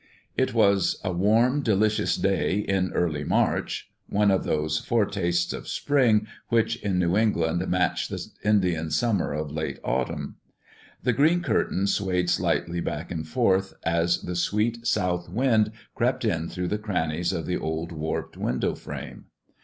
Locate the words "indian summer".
8.43-9.31